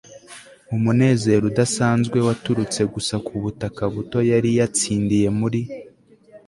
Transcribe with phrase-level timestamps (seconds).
[0.75, 5.61] umunezero udasanzwe waturutse gusa kubutaka buto yari yatsindiye muri